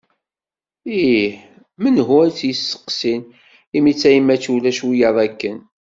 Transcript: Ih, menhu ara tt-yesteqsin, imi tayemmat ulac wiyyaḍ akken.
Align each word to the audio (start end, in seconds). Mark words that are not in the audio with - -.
Ih, 1.01 1.31
menhu 1.81 2.13
ara 2.21 2.31
tt-yesteqsin, 2.37 3.21
imi 3.77 3.91
tayemmat 4.01 4.43
ulac 4.53 4.77
wiyyaḍ 4.87 5.17
akken. 5.27 5.57